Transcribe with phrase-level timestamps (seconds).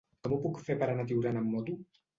[0.27, 1.81] Com ho puc fer per anar a Tiurana amb moto?